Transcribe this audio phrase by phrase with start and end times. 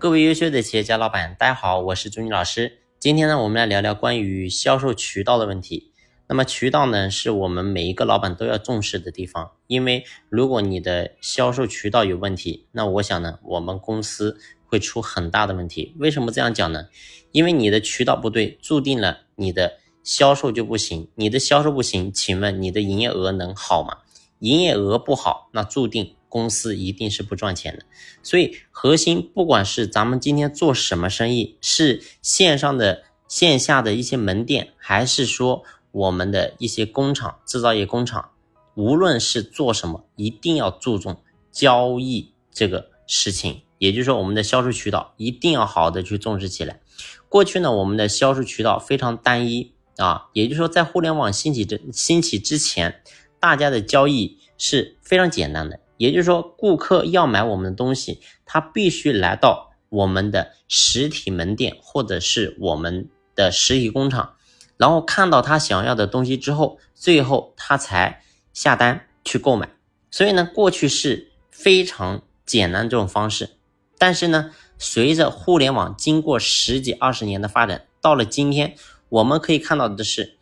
[0.00, 2.78] 各位优秀的企业家老板，大家好，我是朱妮老师。
[3.00, 5.90] 今天呢，我们来聊聊关于销售渠道的问题。
[6.28, 15.96] 那么渠道呢，是我们每一个老板都要重视的地方，因为如果你的销售渠道有问题，那我想呢，我们公司会出很大的问题。
[15.98, 16.86] 为什么这样讲呢？
[17.32, 21.08] 因为你的渠道不对，注定了你的销售就不行。
[21.16, 23.96] 你的销售不行，请问你的营业额能好吗？
[24.38, 26.14] 营业额不好，那注定。
[26.28, 27.84] 公司一定是不赚钱的，
[28.22, 38.30] 所以核心不管是咱们今天做什么生意，是线上的、线下的一些门店，还是说我们的一些工厂、制造业工厂，
[38.74, 43.62] 无论是做什么，一定要注重交易这个事情。
[43.78, 46.80] 也就是说，我们的销售渠道一定要好好的去重视起来。
[47.28, 53.00] 过去呢，我们的销售渠道非常单一啊，也就是说，在互联网兴起之兴起之前，
[53.38, 55.78] 大家的交易是非常简单的。
[55.98, 64.36] 也就是说，顾客要买我们的东西，他必须来到我们的实体门店或者是我们的实体工厂，
[64.78, 68.22] 然后看到他想要的东西之后，最后他才
[68.54, 69.68] 下单去购买。
[70.10, 73.50] 所以呢，过去是非常简单这种方式，
[73.98, 78.76] 但是呢，随着互联网经过十几二十年的发展，到了今天，
[79.10, 80.38] 我们可以看到的是，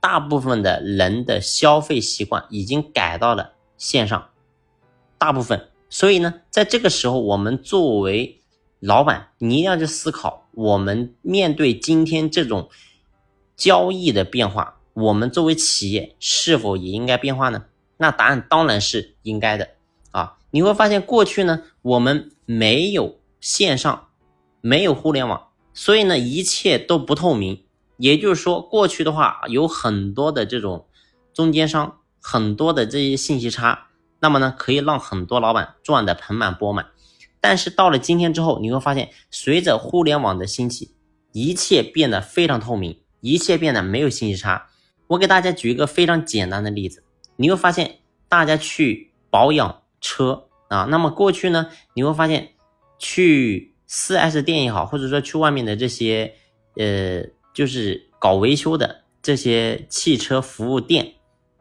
[0.00, 4.29] 大部分的人的消费习惯已经改到了线上。
[5.20, 8.40] 大部分，所以呢，在这个时候，我们作为
[8.78, 12.70] 老板，你一定要去思考，我们面对今天这种
[13.54, 17.66] 交易的变化，我们作为企业是否也应该变化呢？
[17.98, 19.68] 那答案当然是应该的
[20.10, 20.38] 啊！
[20.52, 24.08] 你会发现，过去呢，我们没有线上，
[24.62, 27.62] 没有互联网，所以呢，一切都不透明。
[27.98, 30.86] 也就是说，过去的话，有很多的这种
[31.34, 33.88] 中间商，很多的这些信息差。
[34.20, 36.86] 那么呢，可以让很多老板赚得盆满钵满，
[37.40, 40.94] 但是到了今天之后，你会发现，随着互联网的兴起，
[41.32, 44.68] 一切变得非常透明，一切变得没有信息差。
[45.06, 47.02] 我给大家举一个非常简单的例子，
[47.36, 52.50] 你会发现，大家去保养车啊，那么过去呢，你会发现，
[52.98, 56.34] 去 4S 店也好，或者说去外面的这些，
[56.76, 57.24] 呃，
[57.54, 61.14] 就是搞维修的这些汽车服务店。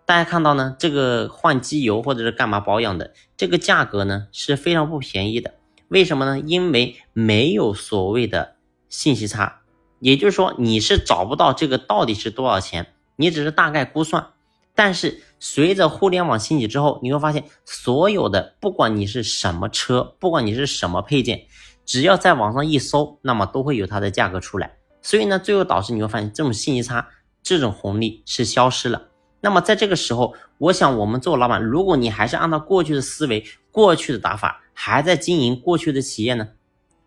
[0.10, 5.54] 大家看到呢，这个换机油或者是干嘛保养的，这个价格呢是非常不便宜的。
[5.88, 6.40] 为什么呢？
[6.40, 8.56] 因为没有所谓的
[8.88, 9.62] 信息差，
[10.00, 12.88] 也就是说你是找不到这个到底是多少钱，
[13.18, 14.30] 你只是大概估算。
[14.74, 21.46] 但是随着互联网兴起之后，你会发现所有的不管你是什么车，不管你是什么配件，
[21.86, 24.76] 只要在网上一搜，那么都会有它的价格出来。
[25.04, 27.08] 所以呢，最后导致你会发现这种信息差，
[27.44, 29.09] 这种红利是消失了。
[29.42, 36.50] 那么在这个时候，我想我们做老板，如果你还是按照过去的思维、过去的打法，还在经营过去的企业呢，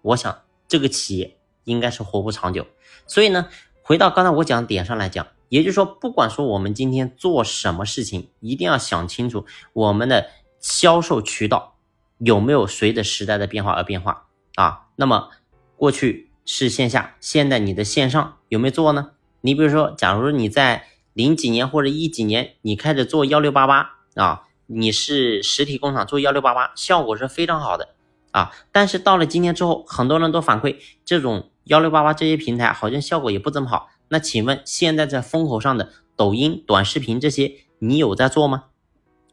[0.00, 2.66] 我想这个企业应该是活不长久。
[3.06, 3.48] 所以呢，
[3.82, 9.44] 回到刚才我讲的点上来讲，也就是说，不管说我们今天做什么事情，一定要想清楚
[9.75, 11.76] 我们的销售渠道
[12.19, 14.87] 有没有随着时代的变化而变化啊。
[14.97, 15.28] 那么
[15.76, 19.10] 过去是线下，现在你的线上有没有做呢？
[19.43, 27.95] 你比如说，假如你在零几年或者一几年，你开始做幺六八八啊，你是实体工厂做幺六八八，效果是非常好的
[28.31, 28.53] 啊。
[28.71, 33.91] 但是到了今天之后，很多人都反馈这种幺六八八这些平台好像效果也不怎么好。
[34.09, 38.65] 那请问现在在风口上的抖音短视频这些，你有在做吗？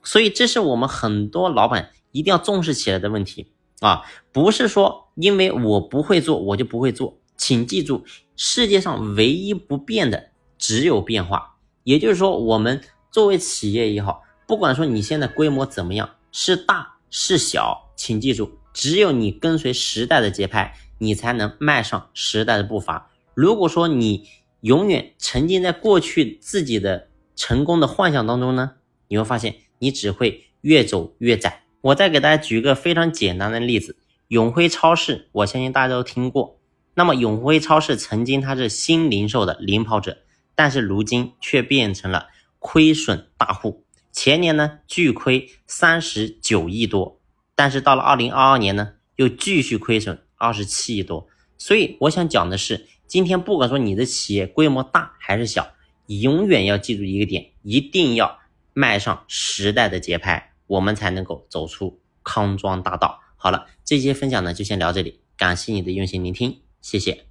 [0.03, 3.51] 所以这是我们很多老板一定要重视起来的问题
[3.81, 8.05] 啊，不是说因为我不会做我就不会做，请记住，
[8.37, 11.57] 世界上唯一不变的只有变化。
[11.89, 12.79] 也就是说，我们
[13.09, 23.09] 作为企业也好，不管说你现在规模怎么样，是大是小，请记住，只有你跟随时代的节拍，你才能迈上时代的步伐。
[23.33, 24.27] 如果说你
[24.61, 28.73] 永远沉浸在过去自己的成功的幻想当中呢，
[29.07, 31.63] 你会发现你只会越走越窄。
[31.81, 33.97] 我再给大家举一个非常简单的例子，
[34.27, 36.59] 永辉超市，我相信大家都听过。
[36.93, 40.19] 那么永辉超市曾经它是新零售的领跑者。
[40.59, 42.27] 但是如今却变成了
[42.59, 47.21] 亏损大户，前年呢巨亏三十九亿多，
[47.55, 51.29] 但是到了二零二二年呢又继续亏损二十七亿多。
[51.57, 55.65] 所以我想讲的是，今天不管说你的企业规模大还是小，
[56.07, 58.37] 永远要记住一个点，一定要
[58.73, 63.21] 迈上时代的节拍，我们才能够走出康庄大道。
[63.37, 67.28] 好了，这些分享呢就先聊这里，感谢你的用心聆听，谢谢。